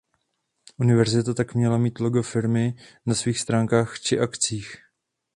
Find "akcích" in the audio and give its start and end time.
4.19-4.75